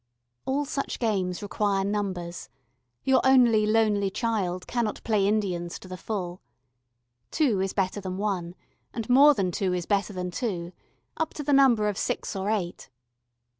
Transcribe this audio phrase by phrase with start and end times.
[0.47, 2.49] All such games require numbers;
[3.03, 6.41] your only lonely child cannot play Indians to the full.
[7.29, 8.55] Two is better than one
[8.95, 10.71] and more than two is better than two,
[11.17, 12.89] up to the number of six or eight.